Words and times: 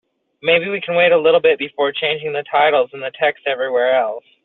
Maybe 0.41 0.67
we 0.67 0.81
can 0.81 0.95
wait 0.95 1.11
a 1.11 1.17
little 1.21 1.39
bit 1.39 1.59
before 1.59 1.91
changing 1.91 2.33
the 2.33 2.41
titles 2.49 2.89
and 2.91 3.03
the 3.03 3.11
text 3.19 3.43
everywhere 3.45 3.95
else? 3.95 4.23